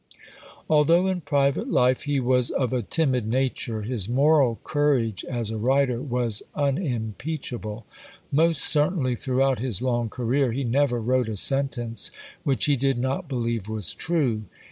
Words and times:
Although 0.67 1.05
in 1.05 1.21
private 1.21 1.69
life 1.69 2.05
he 2.05 2.19
was 2.19 2.49
of 2.49 2.73
a 2.73 2.81
timid 2.81 3.27
nature, 3.27 3.83
his 3.83 4.09
moral 4.09 4.59
courage 4.63 5.23
as 5.25 5.51
a 5.51 5.59
writer 5.59 6.01
was 6.01 6.41
unimpeachable. 6.55 7.85
Most 8.31 8.63
certainly, 8.63 9.15
throughout 9.15 9.59
his 9.59 9.79
long 9.79 10.09
career, 10.09 10.53
he 10.53 10.63
never 10.63 10.99
wrote 10.99 11.29
a 11.29 11.37
sentence 11.37 12.09
which 12.43 12.65
he 12.65 12.75
did 12.75 12.97
not 12.97 13.29
believe 13.29 13.69
was 13.69 13.93
true. 13.93 14.45